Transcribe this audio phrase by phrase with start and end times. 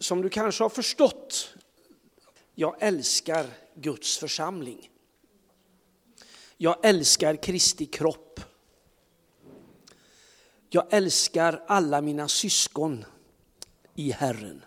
[0.00, 1.54] som du kanske har förstått,
[2.54, 4.90] jag älskar Guds församling.
[6.56, 8.40] Jag älskar Kristi kropp.
[10.68, 13.04] Jag älskar alla mina syskon
[13.94, 14.64] i Herren.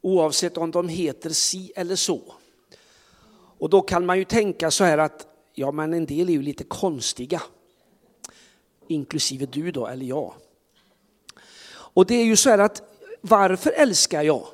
[0.00, 2.34] Oavsett om de heter si eller så.
[3.58, 6.42] Och då kan man ju tänka så här att ja, men en del är ju
[6.42, 7.42] lite konstiga.
[8.86, 10.34] Inklusive du då, eller jag.
[11.70, 12.87] Och det är ju så här att
[13.20, 14.46] varför älskar jag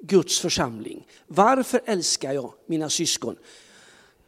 [0.00, 1.06] Guds församling?
[1.26, 3.36] Varför älskar jag mina syskon?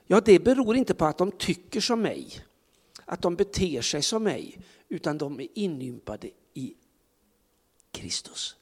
[0.07, 2.45] Ja, det beror inte på att de tycker som mig,
[3.05, 4.59] att de beter sig som mig,
[4.89, 6.75] utan de är inympade i
[7.91, 8.57] Kristus.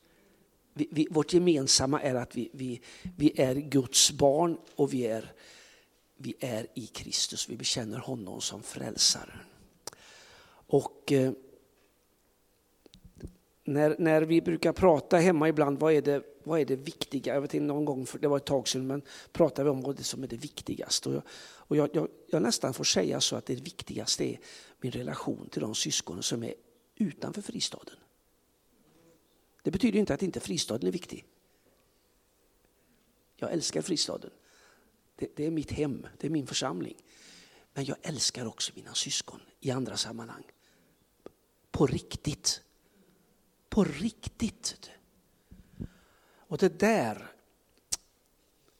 [0.74, 2.80] Vi, vi, vårt gemensamma är att vi, vi,
[3.16, 5.32] vi är Guds barn och vi är,
[6.16, 7.48] vi är i Kristus.
[7.48, 9.38] Vi bekänner honom som frälsaren.
[10.66, 11.32] Och eh,
[13.64, 17.34] när, när vi brukar prata hemma ibland, vad är det, vad är det viktiga?
[17.34, 19.82] Jag vet inte någon gång, för det var ett tag sedan, men pratade vi om
[19.82, 21.08] vad det som är det viktigaste.
[21.08, 24.40] Och jag, och jag, jag, jag nästan får säga så att det viktigaste är
[24.80, 26.54] min relation till de syskon som är
[26.96, 27.96] utanför fristaden.
[29.62, 31.24] Det betyder inte att inte fristaden är viktig.
[33.36, 34.30] Jag älskar fristaden.
[35.16, 36.96] Det, det, är mitt hem, det är min församling.
[37.72, 40.44] Men jag älskar också mina syskon i andra sammanhang.
[41.70, 42.63] På riktigt.
[43.74, 44.90] På riktigt.
[46.38, 47.32] Och det där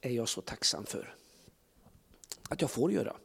[0.00, 1.14] är jag så tacksam för.
[2.48, 3.16] Att jag får göra.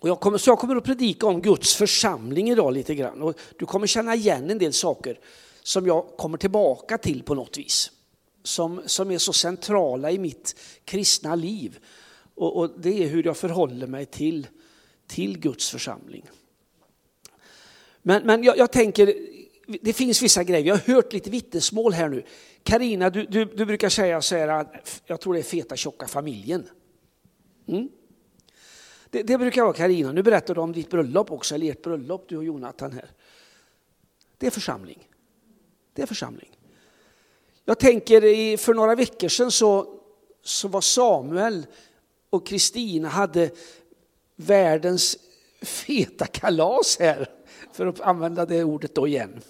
[0.00, 3.22] Och jag kommer, så jag kommer att predika om Guds församling idag lite grann.
[3.22, 5.20] Och du kommer känna igen en del saker
[5.62, 7.90] som jag kommer tillbaka till på något vis.
[8.42, 11.78] Som, som är så centrala i mitt kristna liv.
[12.34, 14.46] Och, och det är hur jag förhåller mig till,
[15.06, 16.30] till Guds församling.
[18.02, 19.14] Men, men jag, jag, tänker,
[19.66, 22.24] det finns vissa grejer, jag har hört lite vittnesmål här nu.
[22.62, 24.66] Karina, du, du, du, brukar säga så här,
[25.06, 26.68] jag tror det är feta tjocka familjen.
[27.66, 27.88] Mm?
[29.10, 30.12] Det, det, brukar vara Karina.
[30.12, 33.10] Nu berättar du om ditt bröllop också, eller ert bröllop, du och Jonathan här.
[34.38, 35.08] Det är församling.
[35.92, 36.50] Det är församling.
[37.64, 40.00] Jag tänker för några veckor sedan så,
[40.42, 41.66] så var Samuel
[42.30, 43.50] och Kristina hade
[44.36, 45.18] världens
[45.62, 47.28] feta kalas här,
[47.72, 49.40] för att använda det ordet då igen.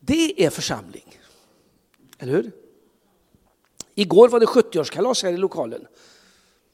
[0.00, 1.18] Det är församling.
[2.18, 2.52] Eller hur?
[3.94, 5.86] Igår var det 70-årskalas här i lokalen.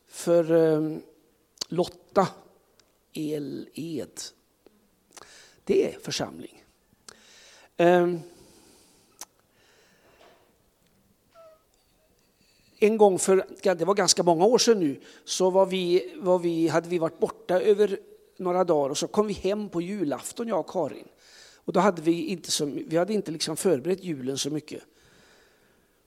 [0.06, 0.98] För eh,
[1.68, 2.28] Lotta
[3.12, 4.20] El Ed.
[5.64, 6.64] Det är församling.
[7.76, 8.20] Um,
[12.78, 16.68] en gång för, det var ganska många år sedan nu, så var vi, var vi,
[16.68, 17.98] hade vi varit borta över
[18.38, 21.08] några dagar och så kom vi hem på julafton, jag och Karin.
[21.54, 24.82] Och då hade vi inte, så, vi hade inte liksom förberett julen så mycket.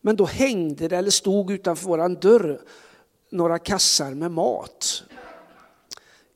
[0.01, 2.61] Men då hängde det, eller stod utanför vår dörr,
[3.29, 5.03] några kassar med mat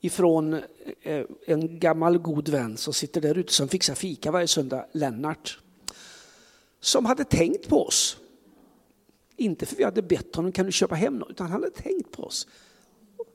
[0.00, 0.54] ifrån
[1.02, 5.58] eh, en gammal god vän som sitter där ute som fixar fika varje söndag, Lennart.
[6.80, 8.16] Som hade tänkt på oss.
[9.36, 11.30] Inte för vi hade bett honom, kan du köpa hem något?
[11.30, 12.46] Utan han hade tänkt på oss.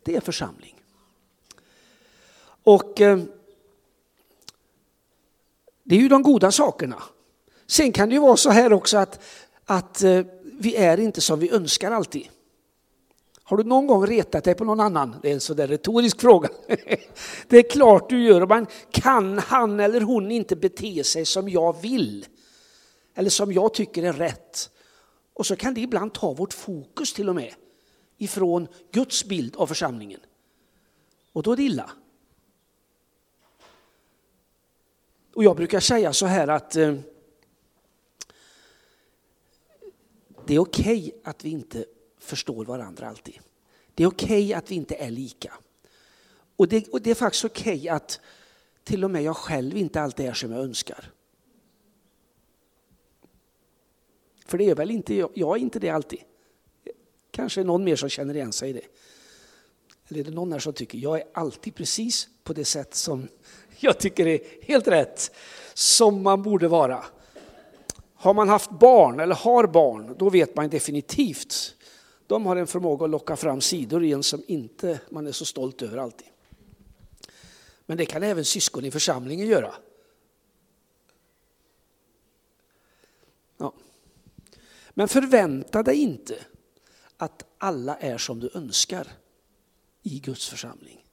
[0.03, 0.80] Det är församling.
[2.63, 3.19] Och eh,
[5.83, 7.03] det är ju de goda sakerna.
[7.67, 9.23] Sen kan det ju vara så här också att,
[9.65, 12.27] att eh, vi är inte som vi önskar alltid.
[13.43, 15.15] Har du någon gång retat dig på någon annan?
[15.21, 16.49] Det är en sådär retorisk fråga.
[17.47, 18.47] Det är klart du gör.
[18.47, 22.25] Man kan han eller hon inte bete sig som jag vill.
[23.15, 24.69] Eller som jag tycker är rätt.
[25.33, 27.53] Och så kan det ibland ta vårt fokus till och med.
[28.17, 30.19] Ifrån Guds bild av församlingen.
[31.33, 31.89] Och då är det illa.
[35.41, 36.95] Och jag brukar säga så här att eh,
[40.45, 41.85] det är okej okay att vi inte
[42.19, 43.39] förstår varandra alltid.
[43.93, 45.53] Det är okej okay att vi inte är lika.
[46.55, 48.19] Och det, och det är faktiskt okej okay att
[48.83, 51.11] till och med jag själv inte alltid är som jag önskar.
[54.45, 56.19] För det är väl inte jag, jag är inte det alltid.
[57.31, 58.87] Kanske någon mer som känner igen sig i det.
[60.11, 63.27] Eller är det någon här som tycker jag är alltid precis på det sätt som
[63.79, 65.31] jag tycker är helt rätt,
[65.73, 67.05] som man borde vara.
[68.15, 71.75] Har man haft barn eller har barn, då vet man definitivt
[72.27, 75.45] de har en förmåga att locka fram sidor i en som inte man är så
[75.45, 76.27] stolt över alltid.
[77.85, 79.73] Men det kan även syskon i församlingen göra.
[83.57, 83.73] Ja.
[84.89, 86.35] Men förvänta dig inte
[87.17, 89.07] att alla är som du önskar
[90.03, 91.05] i Guds församling.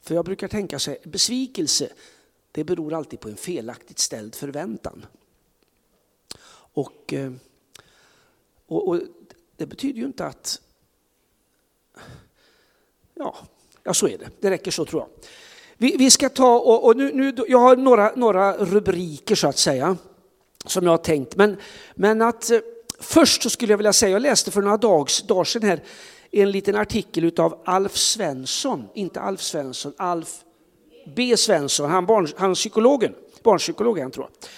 [0.00, 1.88] För jag brukar tänka så här, besvikelse,
[2.52, 5.06] det beror alltid på en felaktigt ställd förväntan.
[6.52, 7.32] Och, eh,
[8.66, 9.00] och, och
[9.56, 10.60] det betyder ju inte att...
[13.14, 13.36] Ja,
[13.82, 14.30] ja, så är det.
[14.40, 15.08] Det räcker så tror jag.
[15.76, 19.58] Vi, vi ska ta, och, och nu, nu, jag har några, några rubriker så att
[19.58, 19.96] säga,
[20.66, 21.36] som jag har tänkt.
[21.36, 21.56] Men,
[21.94, 22.58] men att eh,
[23.00, 25.82] först så skulle jag vilja säga, jag läste för några dags, dagar sedan här
[26.42, 30.44] en liten artikel av Alf Svensson, inte Alf Svensson, Alf
[31.16, 34.50] B Svensson, han, barn, han psykologen, barnpsykologen tror jag.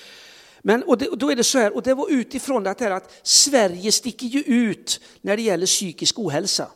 [0.62, 2.90] Men och, det, och då är det så här, och det var utifrån det här
[2.90, 6.69] att Sverige sticker ju ut när det gäller psykisk ohälsa.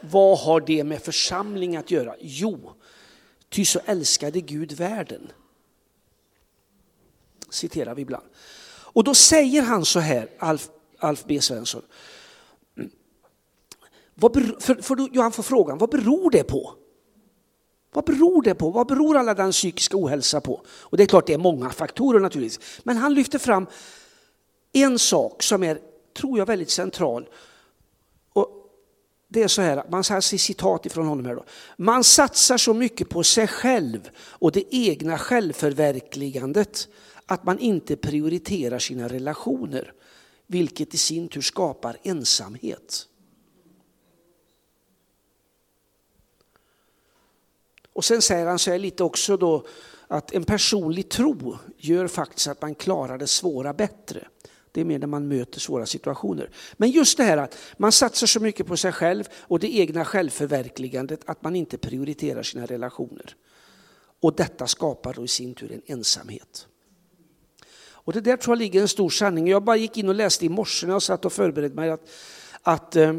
[0.00, 2.14] Vad har det med församling att göra?
[2.20, 2.72] Jo,
[3.48, 5.32] ty så älskade Gud världen.
[7.50, 8.26] Citerar vi ibland.
[8.94, 10.68] Och då säger han så här, Alf,
[11.02, 11.82] Alf B Svensson.
[14.14, 16.74] Vad för, för han får frågan, vad beror det på?
[17.92, 18.70] Vad beror det på?
[18.70, 20.62] Vad beror alla den psykiska ohälsa på?
[20.68, 22.80] Och det är klart det är många faktorer naturligtvis.
[22.82, 23.66] Men han lyfter fram
[24.72, 25.78] en sak som är,
[26.16, 27.28] tror jag, väldigt central.
[28.32, 28.48] Och
[29.28, 31.44] det är så här, man säger citat ifrån honom här då.
[31.76, 36.88] Man satsar så mycket på sig själv och det egna självförverkligandet
[37.26, 39.92] att man inte prioriterar sina relationer,
[40.46, 43.08] vilket i sin tur skapar ensamhet.
[47.92, 49.66] Och sen säger han så här lite också då
[50.08, 54.28] att en personlig tro gör faktiskt att man klarar det svåra bättre.
[54.72, 56.50] Det är mer när man möter svåra situationer.
[56.76, 60.04] Men just det här att man satsar så mycket på sig själv och det egna
[60.04, 63.36] självförverkligandet att man inte prioriterar sina relationer.
[64.20, 66.66] Och detta skapar då i sin tur en ensamhet.
[68.04, 69.48] Och det där tror jag ligger en stor sanning.
[69.48, 72.10] Jag bara gick in och läste i morse när jag satt och förberedde mig att,
[72.62, 73.16] att eh, eh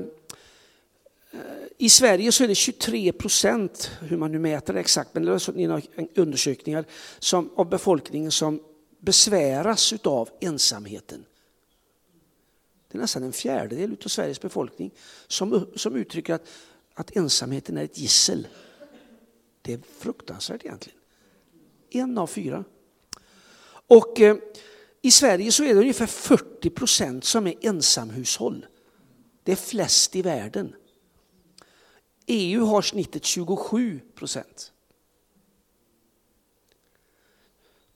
[1.78, 5.32] i Sverige så är det 23 procent, hur man nu mäter det exakt, men det
[5.32, 5.82] är
[6.16, 6.86] undersökningar
[7.20, 8.60] som, av befolkningen som
[9.00, 11.26] besväras av ensamheten.
[12.92, 14.92] Det är nästan en fjärdedel av Sveriges befolkning
[15.28, 16.48] som, som uttrycker att,
[16.94, 18.48] att ensamheten är ett gissel.
[19.62, 21.00] Det är fruktansvärt egentligen.
[21.90, 22.64] En av fyra.
[23.88, 24.38] Och eh,
[25.06, 28.66] i Sverige så är det ungefär 40 procent som är ensamhushåll.
[29.44, 30.76] Det är flest i världen.
[32.26, 34.72] EU har snittet 27 procent.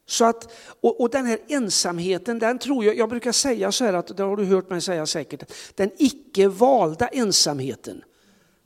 [0.06, 0.52] Så att,
[0.82, 4.24] och, och, den här ensamheten, den tror jag, jag brukar säga så här att, det
[4.24, 8.04] har du hört mig säga säkert, den icke valda ensamheten,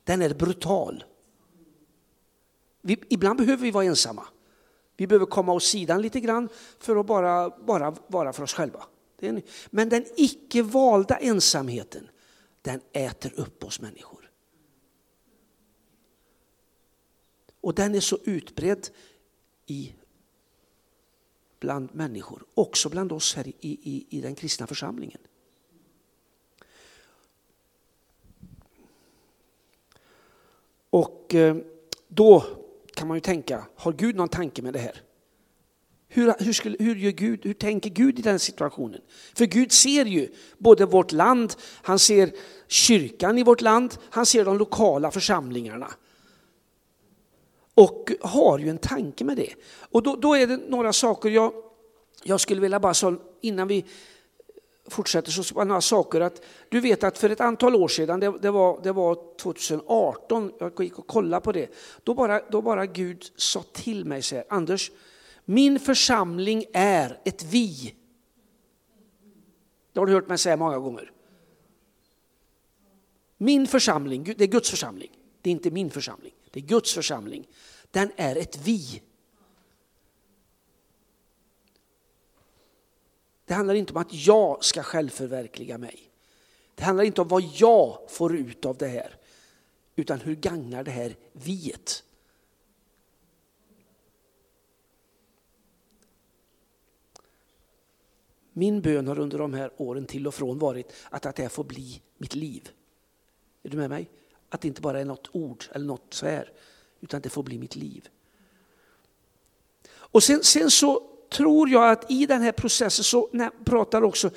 [0.04, 1.04] den är brutal.
[2.80, 4.26] Vi, ibland behöver vi vara ensamma.
[4.96, 6.48] Vi behöver komma åt sidan lite grann
[6.78, 8.84] för att bara, bara vara för oss själva.
[9.70, 12.08] Men den icke valda ensamheten,
[12.62, 14.30] den äter upp oss människor.
[17.60, 18.88] Och den är så utbredd
[19.66, 19.94] i
[21.60, 25.20] bland människor, också bland oss här i, i, i den kristna församlingen.
[30.90, 31.56] Och eh,
[32.08, 32.44] då
[32.94, 35.02] kan man ju tänka, har Gud någon tanke med det här?
[36.08, 39.00] Hur, hur, skulle, hur, gör Gud, hur tänker Gud i den situationen?
[39.34, 40.28] För Gud ser ju
[40.58, 42.32] både vårt land, han ser
[42.68, 45.90] kyrkan i vårt land, han ser de lokala församlingarna
[47.74, 49.54] och har ju en tanke med det.
[49.74, 51.52] Och då, då är det några saker jag,
[52.22, 53.84] jag skulle vilja bara, så, innan vi
[54.92, 56.20] fortsätter, så bara några saker.
[56.20, 60.52] att Du vet att för ett antal år sedan, det, det, var, det var 2018,
[60.58, 64.34] jag gick och kollade på det, då bara, då bara Gud sa till mig så
[64.34, 64.90] här, Anders,
[65.44, 67.94] min församling är ett vi.
[69.92, 71.12] Det har du hört mig säga många gånger.
[73.38, 76.32] Min församling, det är Guds församling, det är inte min församling.
[76.50, 77.48] Det är Guds församling.
[77.90, 79.02] Den är ett vi.
[83.52, 86.10] Det handlar inte om att jag ska självförverkliga mig.
[86.74, 89.16] Det handlar inte om vad jag får ut av det här,
[89.96, 92.04] utan hur gagnar det här viet?
[98.52, 101.50] Min bön har under de här åren till och från varit att, att det här
[101.50, 102.70] får bli mitt liv.
[103.62, 104.10] Är du med mig?
[104.48, 106.52] Att det inte bara är något ord eller något så här,
[107.00, 108.08] utan att det får bli mitt liv.
[109.88, 114.02] Och sen, sen så tror jag att i den här processen så när jag pratar
[114.02, 114.30] också,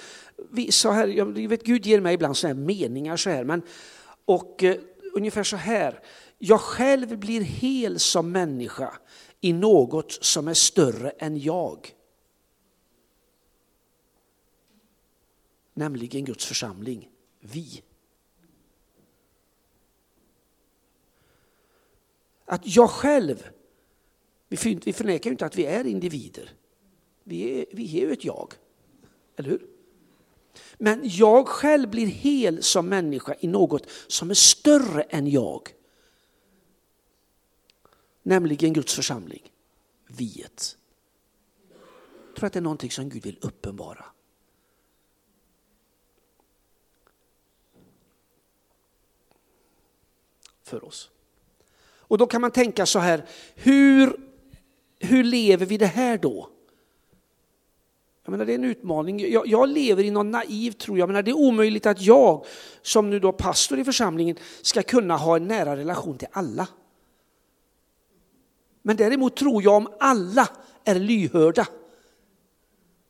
[0.51, 3.61] vi sa här, jag vet Gud ger mig ibland så här meningar så här, men,
[4.25, 4.77] och eh,
[5.13, 5.99] ungefär så här,
[6.37, 8.97] jag själv blir hel som människa
[9.41, 11.91] i något som är större än jag.
[15.73, 17.09] Nämligen Guds församling,
[17.39, 17.83] vi.
[22.45, 23.49] Att jag själv
[24.47, 26.51] vi förnekar ju inte att vi är individer.
[27.27, 28.53] Vi är, vi är ju ett jag.
[29.35, 29.67] Eller hur?
[30.77, 35.73] Men jag själv blir hel som människa i något som är större än jag.
[38.23, 39.51] Nämligen Guds församling,
[40.07, 40.77] viet.
[42.27, 44.05] Jag tror att det är någonting som Gud vill uppenbara.
[50.63, 51.09] För oss.
[52.07, 54.19] Och då kan man tänka så här, hur,
[54.99, 56.54] hur lever vi det här då?
[58.25, 59.31] Jag menar, det är en utmaning.
[59.31, 60.97] Jag, jag, lever i någon naiv tro.
[60.97, 62.45] Jag menar, det är omöjligt att jag,
[62.81, 66.67] som nu då pastor i församlingen, ska kunna ha en nära relation till alla.
[68.81, 70.49] Men däremot tror jag om alla
[70.83, 71.67] är lyhörda,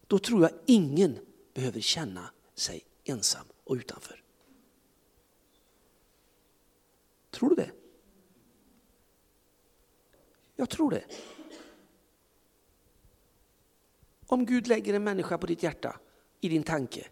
[0.07, 1.17] då tror jag ingen
[1.53, 4.23] behöver känna sig ensam och utanför.
[7.31, 7.71] Tror du det?
[10.55, 11.03] Jag tror det.
[14.27, 15.99] Om Gud lägger en människa på ditt hjärta,
[16.41, 17.07] i din tanke,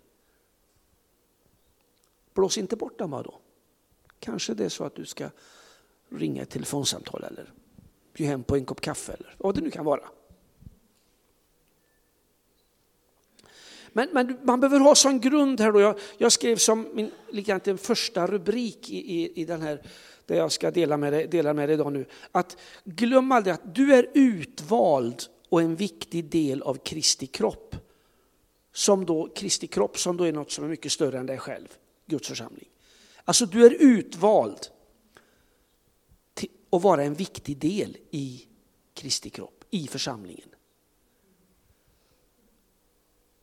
[2.34, 3.40] blås inte bort dem då.
[4.20, 5.30] Kanske det är så att du ska
[6.10, 7.54] ringa ett telefonsamtal eller
[8.14, 10.10] bjuda hem på en kopp kaffe eller vad det nu kan vara.
[13.94, 17.68] Men, men, man behöver ha som grund här då, jag, jag skrev som min, likadant
[17.68, 19.82] en första rubrik i, i, i den här,
[20.26, 23.76] där jag ska dela med, dig, dela med dig idag nu, att glöm aldrig att
[23.76, 27.76] du är utvald och en viktig del av Kristi kropp.
[28.72, 31.68] Som då, Kristi kropp som då är något som är mycket större än dig själv,
[32.06, 32.70] Guds församling.
[33.24, 34.68] Alltså du är utvald
[36.34, 38.46] till att vara en viktig del i
[38.94, 40.50] Kristi kropp, i församlingen.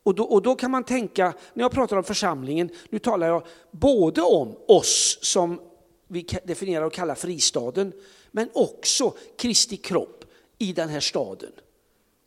[0.03, 3.47] Och då, och då, kan man tänka, när jag pratar om församlingen, nu talar jag
[3.71, 5.61] både om oss som
[6.09, 7.93] vi definierar och kallar fristaden,
[8.31, 10.25] men också Kristi kropp
[10.59, 11.53] i den här staden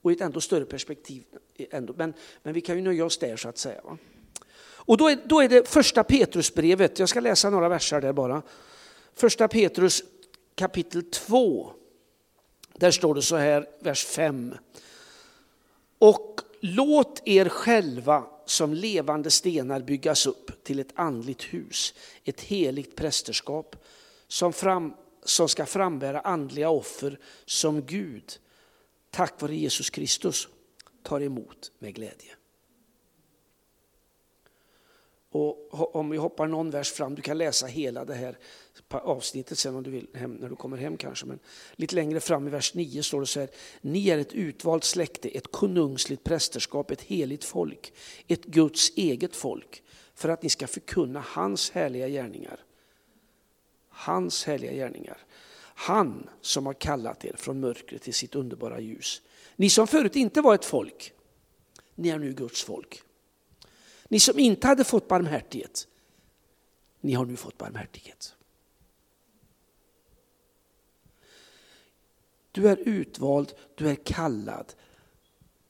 [0.04, 1.24] och i ett ändå större perspektiv.
[1.56, 1.94] Eh, ändå.
[1.98, 3.82] Men, men vi kan ju nöja oss där så att säga.
[3.84, 3.98] Va?
[4.86, 8.42] Och då är, då är det första Petrusbrevet, jag ska läsa några verser där bara.
[9.14, 10.04] Första Petrus
[10.56, 11.72] kapitel 2.
[12.74, 14.56] Där står det så här, vers 5.
[15.98, 21.94] Och låt er själva som levande stenar byggas upp till ett andligt hus,
[22.24, 23.76] ett heligt prästerskap
[24.28, 24.94] som, fram,
[25.24, 28.40] som ska frambära andliga offer som Gud
[29.14, 30.48] tack vare Jesus Kristus
[31.04, 32.36] tar emot med glädje.
[35.30, 38.38] Och om vi hoppar någon vers fram, du kan läsa hela det här
[38.90, 41.26] avsnittet sen om du vill, hem, när du kommer hem kanske.
[41.26, 41.40] Men
[41.76, 43.50] lite längre fram i vers 9 står det så här.
[43.82, 47.94] Ni är ett utvalt släkte, ett konungsligt prästerskap, ett heligt folk,
[48.28, 49.84] ett Guds eget folk.
[50.14, 52.60] För att ni ska förkunna hans härliga gärningar.
[53.90, 55.18] Hans härliga gärningar.
[55.76, 59.22] Han som har kallat er från mörkret till sitt underbara ljus.
[59.56, 61.14] Ni som förut inte var ett folk,
[61.96, 63.02] ni är nu Guds folk.
[64.08, 65.88] Ni som inte hade fått barmhärtighet,
[67.02, 68.36] ni har nu fått barmhärtighet.
[72.52, 74.74] Du är utvald, du är kallad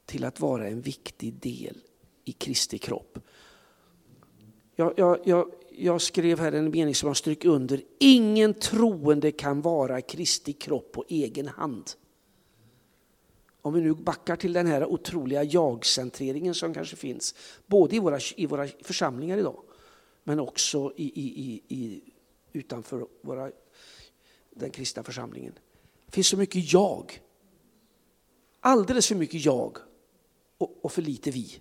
[0.06, 1.78] till att vara en viktig del
[2.24, 3.20] i Kristi kropp.
[4.76, 7.82] Jag, jag, jag, jag skrev här en mening som jag stryker under.
[8.00, 11.92] Ingen troende kan vara Kristi kropp på egen hand.
[13.62, 18.20] Om vi nu backar till den här otroliga jag-centreringen som kanske finns, både i våra,
[18.36, 19.64] i våra församlingar idag,
[20.24, 22.02] men också i, i, i,
[22.54, 23.52] utanför våra,
[24.50, 25.54] den kristna församlingen.
[26.06, 27.22] Det finns så mycket jag.
[28.60, 29.78] Alldeles för mycket jag
[30.58, 31.60] och, och för lite vi.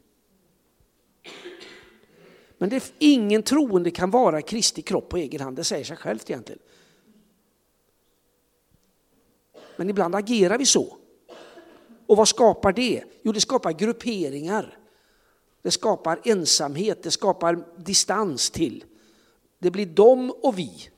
[2.62, 6.30] Men det, ingen troende kan vara Kristi kropp på egen hand, det säger sig självt
[6.30, 6.62] egentligen.
[9.76, 10.96] Men ibland agerar vi så.
[12.06, 13.04] Och vad skapar det?
[13.22, 14.78] Jo, det skapar grupperingar.
[15.62, 18.84] Det skapar ensamhet, det skapar distans till.
[19.58, 20.90] Det blir dem och vi,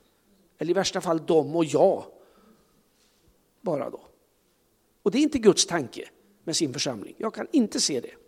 [0.58, 2.04] eller i värsta fall dem och jag.
[3.60, 4.00] Bara då.
[5.02, 6.08] Och det är inte Guds tanke
[6.42, 7.14] med sin församling.
[7.18, 8.23] Jag kan inte se det.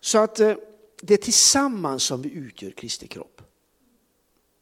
[0.00, 0.54] Så att eh,
[1.02, 3.42] det är tillsammans som vi utgör Kristi kropp.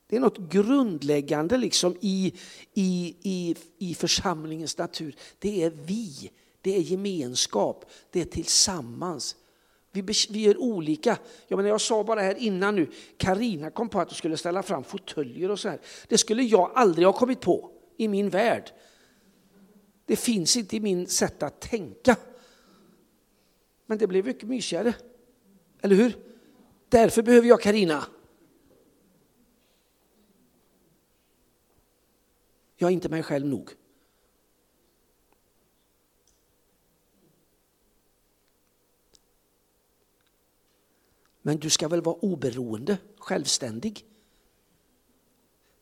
[0.06, 2.32] Det är något grundläggande liksom i,
[2.74, 5.14] i, i, i församlingens natur.
[5.38, 6.30] Det är vi,
[6.60, 9.36] det är gemenskap, det är tillsammans.
[9.92, 11.18] Vi, vi är olika.
[11.48, 14.62] Jag, menar, jag sa bara här innan nu, Karina kom på att du skulle ställa
[14.62, 15.80] fram fåtöljer och så här.
[16.08, 18.70] Det skulle jag aldrig ha kommit på i min värld.
[20.04, 22.16] Det finns inte i min sätt att tänka.
[23.86, 24.94] Men det blev mycket mysigare.
[25.80, 26.18] Eller hur?
[26.88, 28.06] Därför behöver jag Karina.
[32.76, 33.70] Jag är inte mig själv nog.
[41.42, 44.04] Men du ska väl vara oberoende, självständig?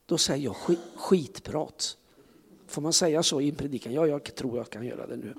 [0.07, 0.57] Då säger jag
[0.97, 1.97] skitprat.
[2.67, 3.93] Får man säga så i en predikan?
[3.93, 5.35] Ja, jag tror jag kan göra det nu.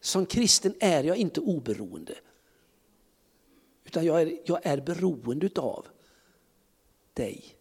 [0.00, 2.14] Som kristen är jag inte oberoende.
[3.86, 5.86] Utan jag är, jag är beroende av
[7.12, 7.56] dig.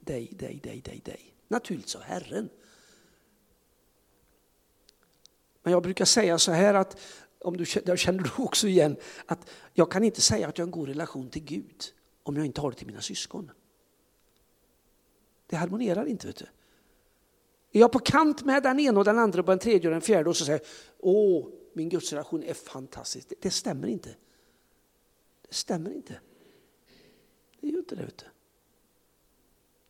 [0.00, 1.34] Dig, dig, dig, dig, dig.
[1.48, 2.48] Naturligtvis av Herren.
[5.62, 7.00] Men jag brukar säga så här att,
[7.38, 10.68] om du det känner du också igen, att jag kan inte säga att jag har
[10.68, 11.84] en god relation till Gud
[12.22, 13.50] om jag inte har det till mina syskon.
[15.46, 16.26] Det harmonierar inte.
[16.26, 16.46] Vet du.
[17.72, 20.00] Är jag på kant med den ena och den andra och den tredje och den
[20.00, 20.60] fjärde och så säger
[20.98, 23.28] åh, min gudsrelation är fantastisk.
[23.28, 24.14] Det, det, stämmer inte.
[25.54, 26.20] Det stämmer inte.
[27.60, 28.02] Det gör inte det.
[28.02, 28.24] Ute.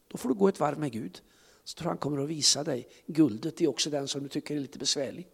[0.09, 1.23] Då får du gå ett varv med Gud.
[1.64, 4.61] Så tror han kommer att visa dig guldet är också den som du tycker är
[4.61, 5.28] lite besvärlig.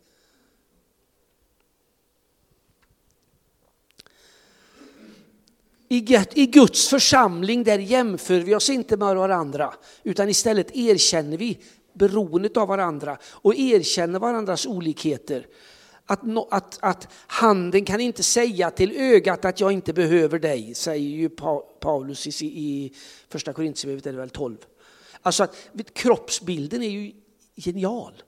[5.89, 11.59] I Guds församling där jämför vi oss inte med varandra utan istället erkänner vi
[11.93, 15.47] beroendet av varandra och erkänner varandras olikheter.
[16.11, 21.09] Att, att, att handen kan inte säga till ögat att jag inte behöver dig, säger
[21.09, 21.29] ju
[21.81, 22.93] Paulus i, i
[23.29, 24.57] första Korintierbrevet är det väl 12.
[25.23, 25.57] Alltså att
[25.93, 27.13] kroppsbilden är ju
[27.57, 28.23] genial.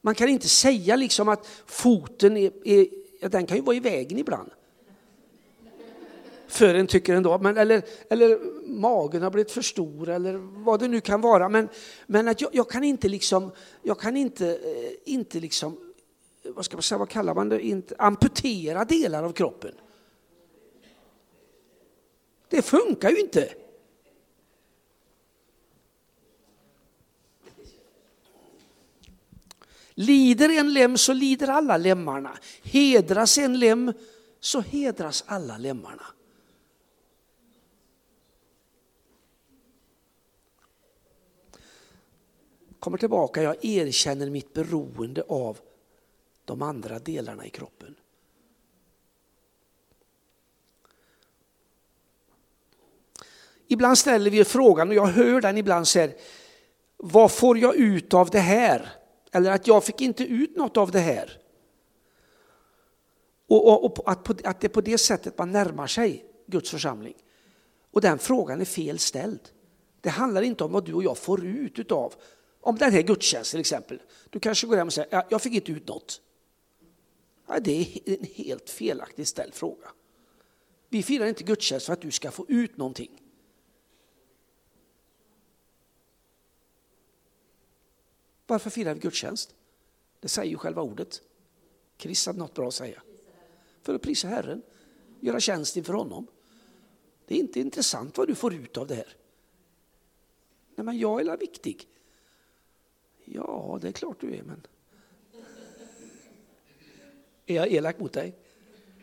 [0.00, 2.86] Man kan inte säga liksom att foten är, är
[3.20, 4.50] ja, den kan ju vara i vägen ibland
[6.54, 7.38] för en tycker ändå.
[7.38, 11.48] Men, eller, eller magen har blivit för stor eller vad det nu kan vara.
[11.48, 11.68] Men,
[12.06, 13.50] men att jag, jag kan inte liksom,
[13.82, 15.93] jag kan inte, eh, inte liksom,
[16.44, 19.74] vad ska man säga, vad kallar man det, inte, amputera delar av kroppen.
[22.48, 23.54] Det funkar ju inte.
[29.94, 32.38] Lider en lem så lider alla lemmarna.
[32.62, 33.92] Hedras en lem
[34.40, 36.06] så hedras alla lemmarna.
[42.84, 45.58] kommer tillbaka, jag erkänner mitt beroende av
[46.44, 47.96] de andra delarna i kroppen.
[53.66, 56.14] Ibland ställer vi frågan, och jag hör den ibland så här,
[56.96, 58.88] vad får jag ut av det här?
[59.32, 61.40] Eller att jag fick inte ut något av det här.
[63.46, 67.14] Och, och, och att, att det är på det sättet man närmar sig Guds församling.
[67.90, 69.40] Och den frågan är fel ställd.
[70.00, 72.14] Det handlar inte om vad du och jag får ut utav
[72.60, 74.02] om den här gudstjänsten till exempel.
[74.30, 76.20] Du kanske går hem och säger, jag fick inte ut något.
[77.46, 79.88] Ja, det är en helt felaktigt ställd fråga.
[80.88, 83.22] Vi firar inte gudstjänst för att du ska få ut någonting.
[88.46, 89.54] Varför firar vi gudstjänst?
[90.20, 91.22] Det säger ju själva ordet.
[91.98, 93.02] Chris hade något bra att säga.
[93.82, 94.62] För att prisa Herren,
[95.20, 96.26] göra tjänst inför honom.
[97.26, 99.16] Det är inte intressant vad du får ut av det här.
[100.74, 101.88] Nej, men jag är viktig.
[103.24, 104.66] Ja, det är klart du är, men...
[107.46, 108.34] Är jag elak mot dig?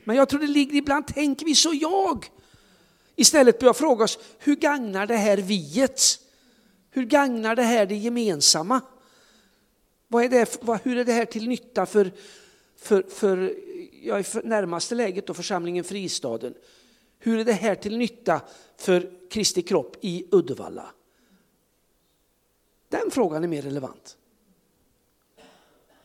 [0.03, 2.31] Men jag tror det ligger, ibland tänker vi så jag.
[3.15, 6.01] Istället bör jag fråga oss, hur gagnar det här viet?
[6.89, 8.81] Hur gagnar det här det gemensamma?
[10.07, 12.11] Vad är det, vad, hur är det här till nytta för,
[12.77, 13.55] för, för
[14.01, 16.53] ja, i närmaste läget då församlingen Fristaden?
[17.19, 18.41] Hur är det här till nytta
[18.77, 20.85] för Kristi kropp i Uddevalla?
[22.89, 24.17] Den frågan är mer relevant.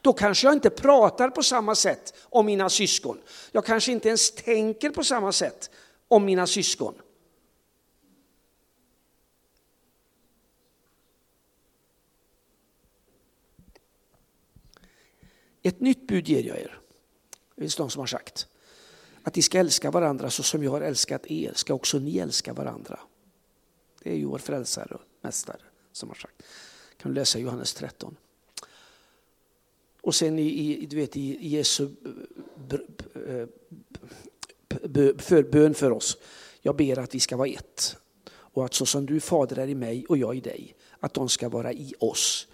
[0.06, 3.20] Då kanske jag inte pratar på samma sätt om mina syskon.
[3.52, 5.70] Jag kanske inte ens tänker på samma sätt
[6.08, 6.94] om mina syskon.
[15.62, 16.80] Ett nytt bud ger jag er.
[17.54, 18.46] Det finns de som har sagt
[19.22, 22.52] att ni ska älska varandra så som jag har älskat er ska också ni älska
[22.52, 23.00] varandra.
[24.02, 26.42] Det är ju vår frälsare och mästare som har sagt
[26.96, 28.16] kan du läsa Johannes 13.
[30.06, 31.88] Och sen i, i, du vet, i Jesu
[33.20, 33.40] eh,
[34.82, 36.18] eh, bön för oss.
[36.60, 37.96] Jag ber att vi ska vara ett.
[38.30, 41.28] Och att så som du fader är i mig och jag i dig, att de
[41.28, 42.48] ska vara i oss.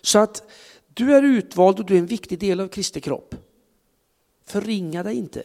[0.00, 0.50] Så att
[0.94, 3.34] du är utvald och du är en viktig del av Kristi kropp.
[4.44, 5.42] Förringa dig inte.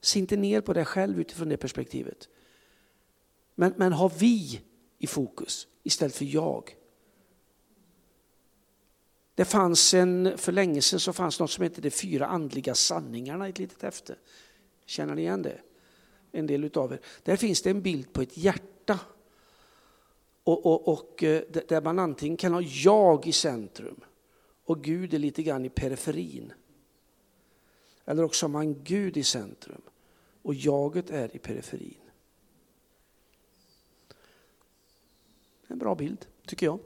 [0.00, 2.28] Se inte ner på dig själv utifrån det perspektivet.
[3.54, 4.60] Men, men ha vi
[4.98, 6.76] i fokus istället för jag.
[9.34, 13.46] Det fanns en, för länge sedan så fanns något som hette de fyra andliga sanningarna
[13.46, 14.16] i ett litet häfte.
[14.86, 15.60] Känner ni igen det?
[16.36, 17.00] en del utav er.
[17.22, 19.00] Där finns det en bild på ett hjärta.
[20.44, 24.00] Och, och, och eh, där man antingen kan ha jag i centrum
[24.64, 26.52] och Gud är lite grann i periferin.
[28.04, 29.82] Eller också har man Gud i centrum
[30.42, 32.05] och jaget är i periferin.
[35.68, 36.78] En bra bild, tycker jag.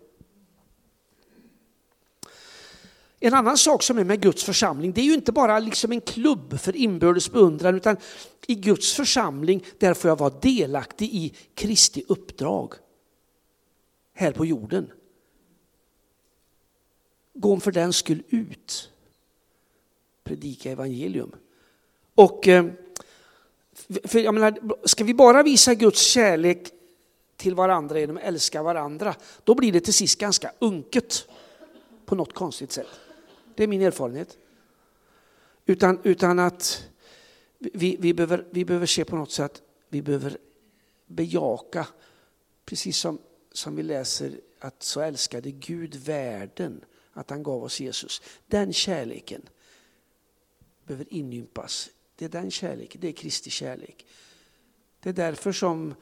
[3.23, 6.01] En annan sak som är med Guds församling, det är ju inte bara liksom en
[6.01, 7.97] klubb för inbördes beundran, utan
[8.47, 12.75] i Guds församling, där får jag vara delaktig i Kristi uppdrag
[14.12, 14.93] här på jorden.
[17.35, 18.93] Gå för den skull ut.
[20.25, 21.33] Predika evangelium.
[22.14, 22.66] Och eh,
[24.05, 26.73] för jag menar, ska vi bara visa Guds kärlek
[27.40, 31.29] till varandra genom att älska varandra, då blir det till sist ganska unket
[32.07, 32.87] på något konstigt sätt.
[33.55, 34.38] Det är min erfarenhet.
[35.66, 36.88] Utan, utan att
[37.59, 40.38] vi, vi, behöver, vi behöver se på något sätt, vi behöver
[41.07, 41.87] bejaka,
[42.64, 43.18] precis som,
[43.53, 48.22] som vi läser att så älskade Gud världen att han gav oss Jesus.
[48.46, 49.42] Den kärleken
[50.85, 51.90] behöver inympas.
[52.16, 54.07] Det är den kärleken, det är Kristi kärlek.
[55.00, 55.94] Det är därför som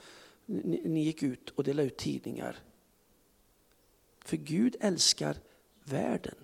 [0.49, 2.57] ni, ni gick ut och delade ut tidningar.
[4.25, 5.37] För Gud älskar
[5.85, 6.35] världen.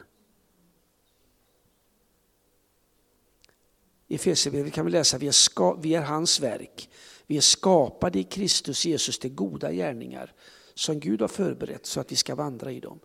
[4.09, 6.90] I Efesierbrevet kan vi läsa vi är, ska, vi är hans verk.
[7.27, 10.33] Vi är skapade i Kristus Jesus till goda gärningar
[10.75, 13.01] som Gud har förberett så att vi ska vandra i dem.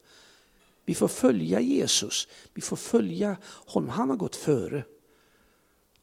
[0.86, 3.90] Vi får följa Jesus, vi får följa honom.
[3.90, 4.84] Han har gått före.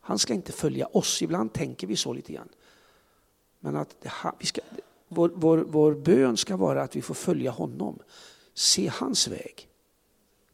[0.01, 2.49] Han ska inte följa oss, ibland tänker vi så lite grann.
[3.66, 4.61] Men att det, vi ska,
[5.09, 7.98] vår, vår, vår bön ska vara att vi får följa honom,
[8.55, 9.68] se hans väg.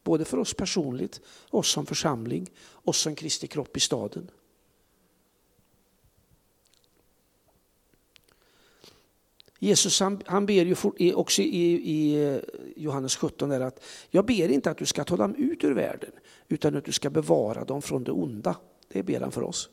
[0.04, 1.20] Både för oss personligt,
[1.50, 4.30] oss som församling, oss som Kristi kropp i staden.
[9.58, 12.40] Jesus han, han ber ju också i, i, eh,
[12.76, 16.12] Johannes 17 där att jag ber inte att du ska ta dem ut ur världen
[16.48, 18.56] utan att du ska bevara dem från det onda.
[18.88, 19.70] Det ber han för oss.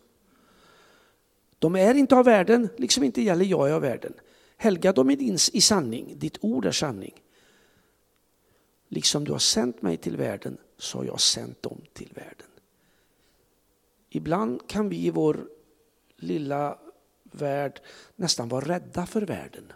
[1.59, 4.13] De är inte av världen, liksom inte gäller jag är av världen.
[4.57, 7.21] Helga dem i, din, i sanning, ditt ord är sanning.
[8.87, 12.47] Liksom du har sänt mig till världen så har jag sänt dem till världen.
[14.09, 15.49] Ibland kan vi i vår
[16.15, 16.79] lilla
[17.23, 17.81] värld
[18.15, 19.73] nästan vara rädda för världen.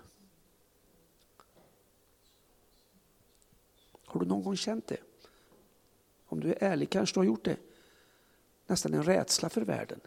[4.05, 4.97] Har du någon gång känt det?
[6.25, 7.57] Om du är ärlig kanske du har gjort det.
[8.67, 9.99] Nästan en rädsla för världen.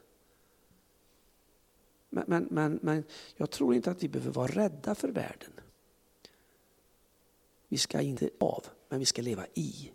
[2.17, 5.53] Men, men, men, men jag tror inte att vi behöver vara rädda för världen.
[7.69, 9.93] Vi ska inte av, men vi ska leva i.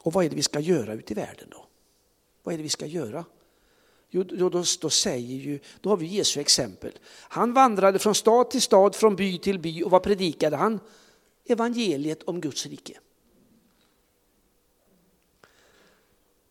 [0.00, 1.66] Och vad är det vi ska göra ute i världen då?
[2.42, 3.24] Vad är det vi ska göra?
[4.10, 6.98] Jo, då, då, då, säger ju, då har vi Jesu exempel.
[7.08, 10.80] Han vandrade från stad till stad, från by till by och vad predikade han?
[11.44, 12.98] Evangeliet om Guds rike.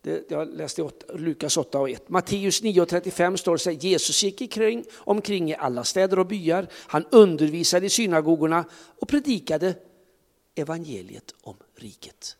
[0.04, 2.08] Det, jag läste åt, Lukas 8 och 1.
[2.08, 6.18] Matteus 9 och 35 står det så här, Jesus gick ikring, omkring i alla städer
[6.18, 6.68] och byar.
[6.72, 9.74] Han undervisade i synagogorna och predikade
[10.54, 12.36] evangeliet om riket.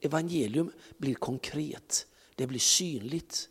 [0.00, 3.48] Evangelium blir konkret, det blir synligt.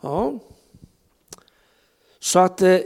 [0.00, 0.38] Ja.
[2.18, 2.80] Så att eh,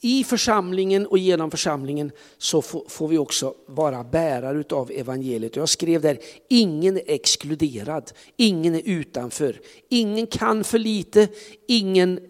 [0.00, 5.56] i församlingen och genom församlingen så får vi också vara bärare av evangeliet.
[5.56, 11.28] Jag skrev där, ingen är exkluderad, ingen är utanför, ingen kan för lite,
[11.66, 12.20] ingen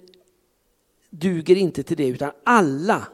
[1.10, 3.08] duger inte till det, utan alla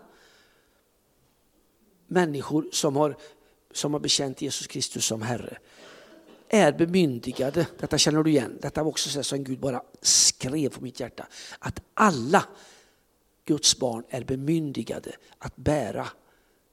[2.06, 3.16] människor som har,
[3.72, 5.58] som har bekänt Jesus Kristus som Herre
[6.48, 10.80] är bemyndigade, detta känner du igen, detta var också så som Gud bara skrev på
[10.80, 11.26] mitt hjärta,
[11.58, 12.44] att alla
[13.44, 16.08] Guds barn är bemyndigade att bära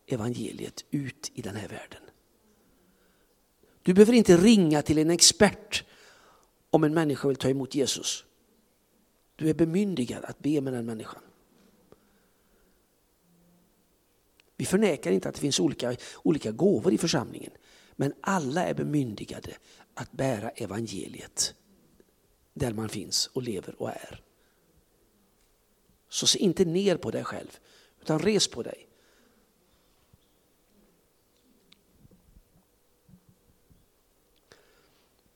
[0.08, 2.02] evangeliet ut i den här världen.
[3.84, 5.84] Du behöver inte ringa till en expert
[6.70, 8.26] om en människa vill ta emot Jesus.
[9.36, 11.22] Du är bemyndigad att be med den människan.
[14.58, 17.52] Vi förnekar inte att det finns olika, olika gåvor i församlingen.
[17.96, 19.58] Men alla är bemyndigade
[19.94, 21.54] att bära evangeliet
[22.54, 24.24] där man finns och lever och är.
[26.10, 27.60] Så se inte ner på dig själv,
[28.02, 28.88] utan res på dig.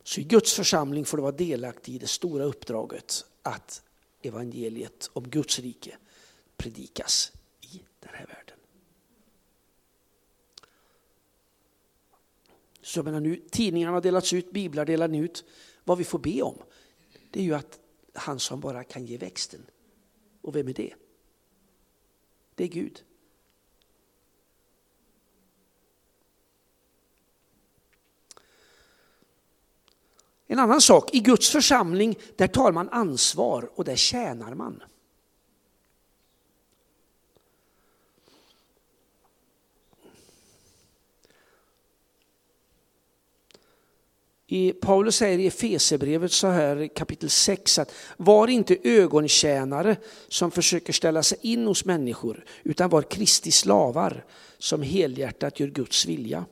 [0.03, 3.83] Så i Guds församling får du vara delaktig i det stora uppdraget att
[4.21, 5.97] evangeliet om Guds rike
[6.57, 8.58] predikas i den här världen.
[12.89, 15.45] Så jag menar nu, tidningarna har delats ut, biblar delar ut.
[15.83, 16.57] Vad vi får be om,
[17.31, 17.79] det är ju att
[18.13, 19.65] han som bara kan ge växten.
[20.41, 20.93] Och vem är det?
[22.55, 23.03] Det är Gud.
[30.47, 34.83] En annan sak, i Guds församling där tar man ansvar och där tjänar man.
[44.51, 50.93] I Paulus säger i Efesebrevet så här kapitel 6 att var inte ögontjänare som försöker
[50.93, 54.25] ställa sig in hos människor utan var Kristi slavar
[54.57, 56.45] som helhjärtat gör Guds vilja.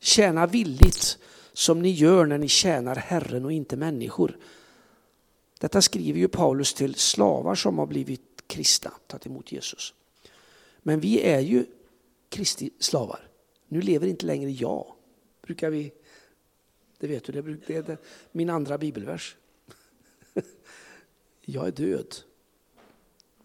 [0.00, 1.18] Tjäna villigt
[1.52, 4.38] som ni gör när ni tjänar Herren och inte människor.
[5.58, 9.94] Detta skriver ju Paulus till slavar som har blivit kristna, tagit emot Jesus.
[10.78, 11.66] Men vi är ju
[12.28, 13.28] Kristi slavar.
[13.68, 14.86] Nu lever inte längre jag,
[15.42, 15.92] brukar vi
[16.98, 17.32] det vet du,
[17.66, 17.98] det är
[18.32, 19.36] min andra bibelvers.
[21.40, 22.16] Jag är död,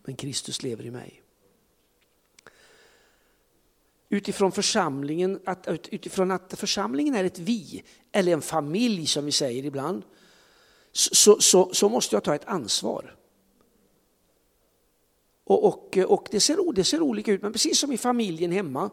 [0.04, 1.22] men Kristus lever i mig.
[4.10, 9.66] Utifrån församlingen, att, utifrån att församlingen är ett vi, eller en familj som vi säger
[9.66, 10.04] ibland,
[10.92, 13.16] så, så, så måste jag ta ett ansvar.
[15.44, 18.90] Och, och, och det, ser, det ser olika ut, men precis som i familjen hemma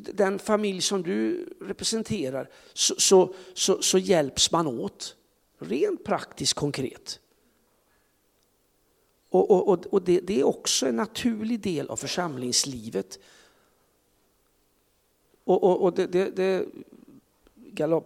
[0.00, 5.16] den familj som du representerar så, så, så, så hjälps man åt.
[5.58, 7.20] Rent praktiskt konkret.
[9.28, 13.18] Och, och, och det, det, är också en naturlig del av församlingslivet.
[15.44, 16.66] Och, och, och det, det, det,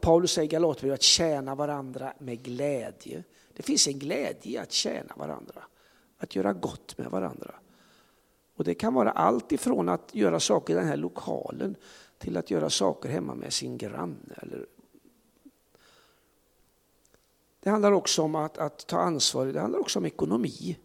[0.01, 3.25] Paulus säger i Galaterbrevet att tjäna varandra med glädje.
[3.57, 5.63] Det finns en glädje i att tjäna varandra,
[6.19, 7.55] att göra gott med varandra.
[8.61, 11.77] Och det kan vara allt ifrån att göra saker i den här lokalen
[12.19, 14.35] till att göra saker hemma med sin granne.
[14.37, 14.67] Eller...
[17.61, 20.79] Det handlar också om att, att ta ansvar, det handlar också om ekonomi,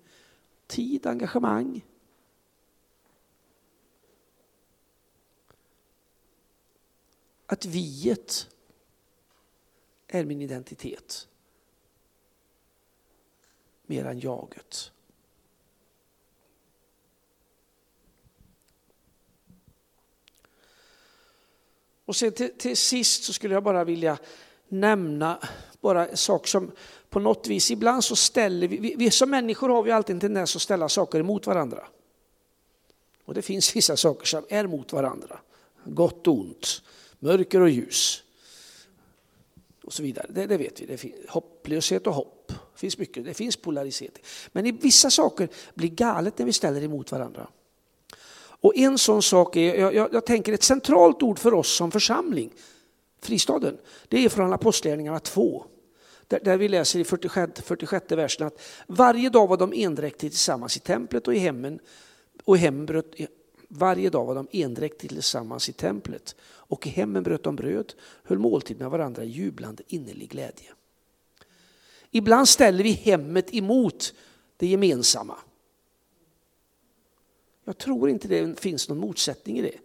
[0.68, 1.86] tid, engagemang.
[7.46, 8.50] Att viet
[10.08, 11.28] är min identitet.
[13.86, 14.92] Mer än jaget.
[22.06, 24.18] Och sen till, till sist så skulle jag bara vilja
[24.68, 25.40] nämna
[25.82, 26.72] bara en sak som
[27.10, 30.20] på något vis, ibland så ställer vi, vi, vi som människor har vi alltid en
[30.20, 31.88] tendens att ställa saker emot varandra.
[33.26, 35.40] Och det finns vissa saker som är mot varandra.
[35.86, 36.82] Gott och ont,
[37.20, 38.24] mörker och ljus.
[39.84, 40.28] Och så vidare.
[40.30, 40.86] Det, det vet vi.
[40.86, 42.48] Det finns hopplöshet och hopp.
[42.48, 43.26] Det finns mycket.
[43.26, 44.20] Det finns polaritet.
[44.52, 47.48] Men i vissa saker blir galet när vi ställer emot varandra.
[48.66, 51.92] Och en sån sak är, jag, jag, jag, tänker ett centralt ord för oss som
[51.92, 52.54] församling,
[53.22, 55.66] fristaden, det är från Apostlagärningarna 2.
[56.28, 60.78] Där, där, vi läser i 46, 46 versen att varje dag var de endräktiga tillsammans
[60.78, 61.80] i templet och i hemmen.
[62.44, 63.16] Och hemmen bröt,
[63.68, 68.40] varje dag var de endräktiga tillsammans i templet och i hemmen bröt de bröd, höll
[68.40, 70.72] måltid med varandra i jublande innerlig glädje.
[72.12, 74.14] Ibland ställer vi hemmet emot
[74.58, 75.38] det gemensamma.
[77.66, 79.80] Jag tror inte det finns någon motsättning i det.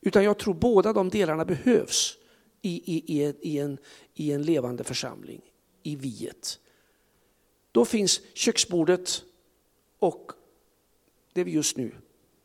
[0.00, 2.18] Utan jag tror båda de delarna behövs
[2.62, 3.78] i, i, i, i, en,
[4.14, 5.42] i en levande församling,
[5.82, 6.58] i viet.
[7.72, 9.24] Då finns köksbordet
[9.98, 10.32] och
[11.32, 11.94] det vi just nu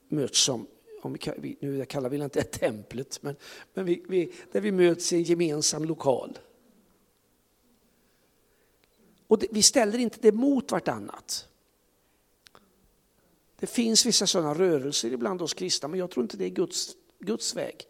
[0.07, 0.67] möts som,
[1.01, 3.35] om vi, nu kallar vi det inte templet, men,
[3.73, 6.39] men vi, vi, där vi möts i en gemensam lokal.
[9.27, 11.47] Och det, vi ställer inte det mot vartannat.
[13.63, 16.95] Det finns vissa sådana rörelser ibland hos kristna, men jag tror inte det är Guds,
[17.19, 17.87] Guds väg.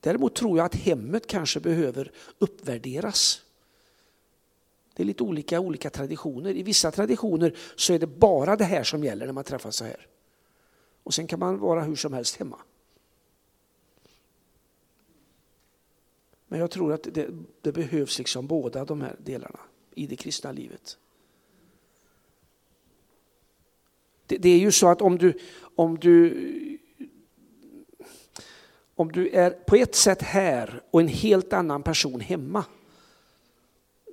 [0.00, 3.42] Däremot tror jag att hemmet kanske behöver uppvärderas.
[4.94, 6.56] Det är lite olika olika traditioner.
[6.56, 9.84] I vissa traditioner så är det bara det här som gäller när man träffas så
[9.84, 10.06] här.
[11.02, 12.58] Och sen kan man vara hur som helst hemma.
[16.46, 17.28] Men jag tror att det,
[17.60, 19.60] det behövs liksom båda de här delarna
[19.94, 20.98] i det kristna livet.
[24.30, 25.38] Det, det, är ju så att om du,
[25.74, 26.78] om du
[28.94, 32.64] om du är på ett sätt här och en helt annan person hemma,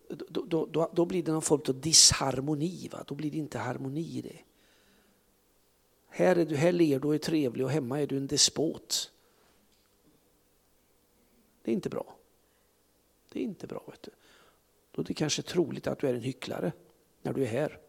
[0.09, 2.89] då, då, då, då blir det någon form av disharmoni.
[2.91, 3.03] Va?
[3.07, 4.39] Då blir det inte harmoni i det.
[6.07, 9.11] Här, är du, här ler du och är trevlig och hemma är du en despot.
[11.63, 12.15] Det är inte bra.
[13.29, 13.83] Det är inte bra.
[13.87, 14.11] Vet du.
[14.91, 16.71] Då är det kanske troligt att du är en hycklare
[17.21, 17.79] när du är här.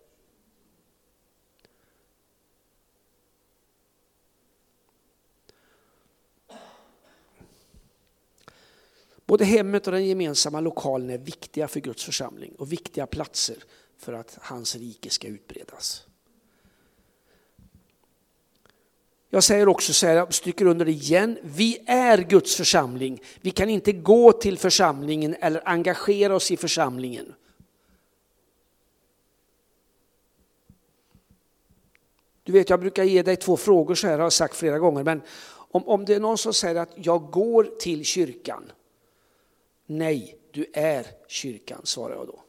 [9.29, 13.57] Både hemmet och den gemensamma lokalen är viktiga för Guds församling och viktiga platser
[13.99, 16.07] för att hans rike ska utbredas.
[19.31, 23.23] Jag säger också så här, jag stryker under det igen, vi är Guds församling.
[23.41, 27.35] Vi kan inte gå till församlingen eller engagera oss i församlingen.
[32.43, 35.05] Du vet, jag brukar ge dig två frågor så här har jag sagt flera gånger,
[35.05, 38.73] men om, om det är någon som säger att jag går till kyrkan.
[39.91, 42.41] Nej, du är kyrkan, svarar jag då.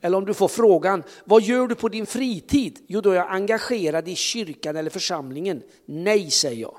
[0.00, 2.78] Eller om du får frågan, vad gör du på din fritid?
[2.86, 5.62] Jo, då är jag engagerad i kyrkan eller församlingen.
[5.84, 6.76] Nej, säger jag.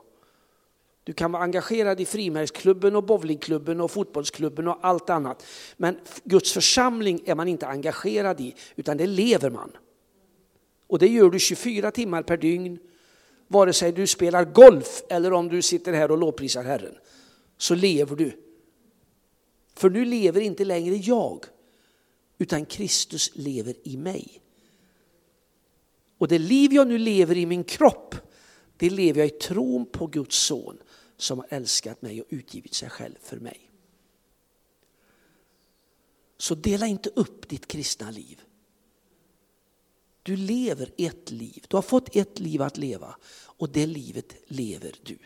[1.04, 5.46] Du kan vara engagerad i frimärksklubben och bowlingklubben och fotbollsklubben och allt annat.
[5.78, 9.72] Men Guds församling är man inte engagerad i, utan det lever man.
[10.88, 12.80] Och det gör du 24 timmar per dygn,
[13.48, 16.96] vare sig du spelar golf eller om du sitter här och lovprisar Herren.
[17.58, 18.45] Så lever du.
[19.76, 21.46] För nu lever inte längre jag,
[22.38, 24.42] utan Kristus lever i mig.
[26.18, 28.16] Och det liv jag nu lever i min kropp,
[28.78, 30.78] det lever jag i tron på Guds son
[31.18, 33.72] som har älskat mig och utgivit sig själv för mig.
[36.38, 38.42] Så dela inte upp ditt kristna liv.
[40.24, 44.96] Du lever ett liv, du har fått ett liv att leva och det livet lever
[45.04, 45.18] du.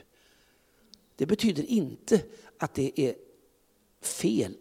[1.16, 2.22] Det betyder inte
[2.58, 3.16] att det är
[4.02, 4.58] fel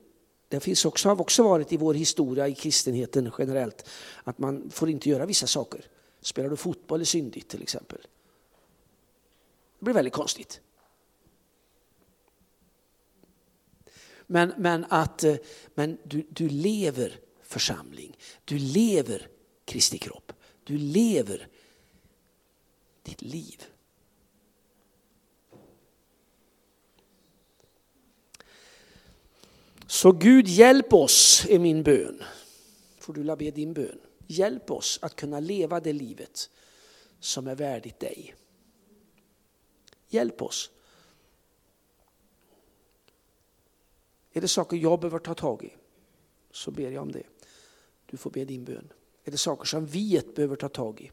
[0.48, 3.88] det finns också, har också varit i vår historia i kristenheten generellt
[4.24, 5.84] att man får inte göra vissa saker.
[6.20, 7.98] Spelar du fotboll är syndigt till exempel.
[9.78, 10.60] Det blir väldigt konstigt.
[14.26, 15.36] Men, men, att, eh,
[15.74, 19.28] men du, du lever församling, du lever
[19.64, 20.32] Kristi kropp,
[20.64, 21.48] du lever
[23.02, 23.64] ditt liv.
[29.90, 32.22] Så Gud hjälp oss är min bön.
[32.98, 34.00] Får du be din bön.
[34.26, 36.50] Hjälp oss att kunna leva det livet
[37.20, 38.34] som är värdigt dig.
[40.08, 40.70] Hjälp oss.
[44.32, 45.76] Är det saker jag behöver ta tag i
[46.50, 47.26] så ber jag om det.
[48.06, 48.92] Du får be din bön.
[49.24, 51.10] Är det saker som vi behöver ta tag i?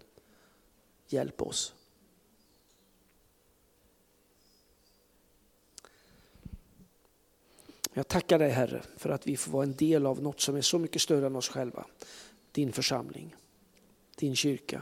[1.07, 1.74] Hjälp oss.
[7.97, 10.61] Jag tackar dig Herre för att vi får vara en del av något som är
[10.61, 11.85] så mycket större än oss själva.
[12.51, 13.35] Din församling,
[14.15, 14.81] din kyrka,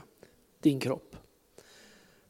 [0.60, 1.16] din kropp.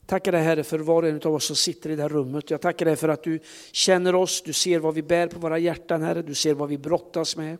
[0.05, 2.49] Tackar dig Herre för var och en av oss som sitter i det här rummet.
[2.49, 3.39] Jag tackar dig för att du
[3.71, 6.77] känner oss, du ser vad vi bär på våra hjärtan Herre, du ser vad vi
[6.77, 7.57] brottas med.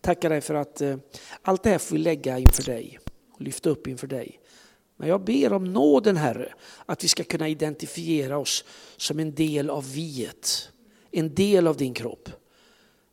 [0.00, 0.96] Tackar dig för att eh,
[1.42, 2.98] allt det här får vi lägga inför dig
[3.32, 4.40] och lyfta upp inför dig.
[4.96, 6.54] Men jag ber om nåden Herre,
[6.86, 8.64] att vi ska kunna identifiera oss
[8.96, 10.70] som en del av viet,
[11.10, 12.28] en del av din kropp.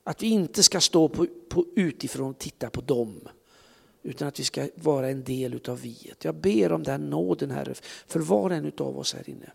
[0.10, 3.28] Att vi inte ska stå på, på utifrån och titta på dem.
[4.04, 6.24] Utan att vi ska vara en del utav viet.
[6.24, 7.74] Jag ber om den nåden Herre,
[8.08, 9.52] för var och en utav oss här inne.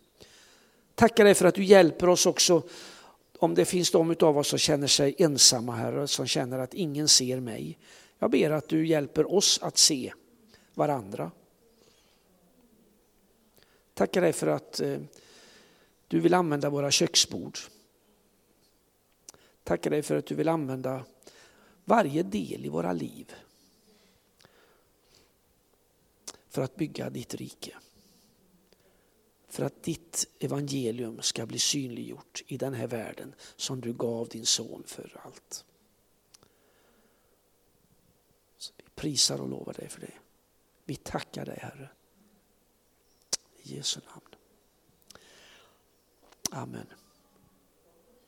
[0.95, 2.63] Tackar dig för att du hjälper oss också
[3.39, 7.09] om det finns de utav oss som känner sig ensamma Herre, som känner att ingen
[7.09, 7.79] ser mig.
[8.19, 10.13] Jag ber att du hjälper oss att se
[10.75, 11.31] varandra.
[13.95, 14.99] Tackar dig för att eh,
[16.09, 17.59] du vill använda våra köksbord
[19.65, 21.05] Tackar dig för att du vill använda
[21.85, 23.35] varje del i våra liv
[26.49, 27.77] för att bygga ditt rike.
[29.49, 34.47] För att ditt evangelium ska bli synliggjort i den här världen som du gav din
[34.47, 35.65] son för allt.
[38.59, 40.13] Så vi prisar och lovar dig för det.
[40.85, 41.89] Vi tackar dig Herre.
[43.63, 44.35] I Jesu namn.
[46.51, 46.87] Amen.